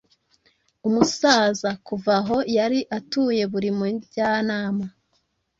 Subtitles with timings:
[0.87, 4.85] Umusaza kuva aho yari atuye buri mujyanama